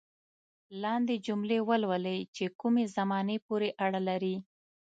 لاندې 0.81 1.15
جملې 1.27 1.59
ولولئ 1.69 2.19
چې 2.35 2.45
کومې 2.59 2.83
زمانې 2.95 3.37
پورې 3.47 3.69
اړه 3.85 3.99
لري. 4.09 4.35